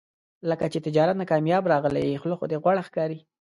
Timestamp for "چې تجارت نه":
0.73-1.25